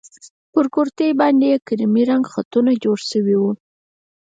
[0.53, 3.51] پر کورتۍ باندې يې کيريمي رنګه خطونه جوړ شوي وو.